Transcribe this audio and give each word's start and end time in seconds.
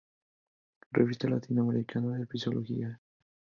Revista 0.91 1.29
latinoamericana 1.29 2.17
de 2.17 2.25
Psicología, 2.25 2.87
pp. 2.87 2.99